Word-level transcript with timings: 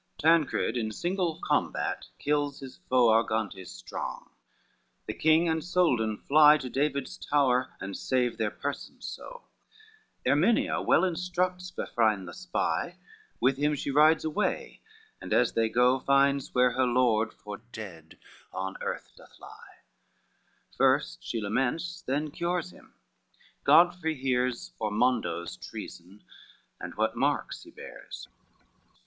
Tancred 0.17 0.77
in 0.77 0.91
single 0.91 1.39
combat 1.45 2.05
kills 2.17 2.59
his 2.59 2.77
foe, 2.89 3.09
Argantes 3.09 3.69
strong: 3.69 4.31
the 5.05 5.13
king 5.13 5.47
and 5.47 5.61
Soldan 5.63 6.17
fly 6.17 6.57
To 6.57 6.71
David's 6.71 7.19
tower, 7.19 7.75
and 7.79 7.95
save 7.95 8.39
their 8.39 8.49
persons 8.49 9.05
so; 9.05 9.43
Erminia 10.25 10.81
well 10.83 11.03
instructs 11.03 11.69
Vafrine 11.69 12.25
the 12.25 12.33
spy, 12.33 12.97
With 13.39 13.57
him 13.57 13.75
she 13.75 13.91
rides 13.91 14.25
away, 14.25 14.81
and 15.21 15.31
as 15.33 15.53
they 15.53 15.69
go 15.69 15.99
Finds 15.99 16.51
where 16.55 16.71
her 16.71 16.87
lord 16.87 17.31
for 17.31 17.57
dead 17.71 18.17
on 18.51 18.77
earth 18.81 19.11
doth 19.15 19.37
lie; 19.39 19.83
First 20.75 21.23
she 21.23 21.39
laments, 21.39 22.01
then 22.01 22.31
cures 22.31 22.71
him: 22.71 22.95
Godfrey 23.63 24.15
hears 24.15 24.73
Ormondo's 24.79 25.57
treason, 25.57 26.23
and 26.79 26.95
what 26.95 27.15
marks 27.15 27.61
he 27.61 27.69
bears. 27.69 28.27